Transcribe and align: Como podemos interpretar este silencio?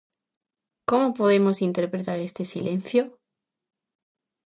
Como 0.89 1.07
podemos 1.19 1.57
interpretar 1.67 2.17
este 2.19 2.43
silencio? 2.53 3.03